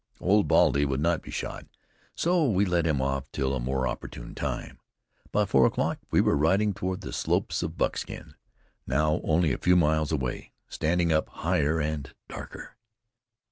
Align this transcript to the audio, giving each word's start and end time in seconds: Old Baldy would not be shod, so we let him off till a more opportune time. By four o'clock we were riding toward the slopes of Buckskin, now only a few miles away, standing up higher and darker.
Old 0.19 0.47
Baldy 0.47 0.83
would 0.83 0.99
not 0.99 1.21
be 1.21 1.29
shod, 1.29 1.67
so 2.15 2.49
we 2.49 2.65
let 2.65 2.87
him 2.87 3.03
off 3.03 3.31
till 3.31 3.53
a 3.53 3.59
more 3.59 3.87
opportune 3.87 4.33
time. 4.33 4.79
By 5.31 5.45
four 5.45 5.67
o'clock 5.67 5.99
we 6.09 6.21
were 6.21 6.35
riding 6.35 6.73
toward 6.73 7.01
the 7.01 7.13
slopes 7.13 7.61
of 7.61 7.77
Buckskin, 7.77 8.33
now 8.87 9.21
only 9.23 9.53
a 9.53 9.59
few 9.59 9.75
miles 9.75 10.11
away, 10.11 10.53
standing 10.67 11.11
up 11.13 11.29
higher 11.29 11.79
and 11.79 12.15
darker. 12.27 12.77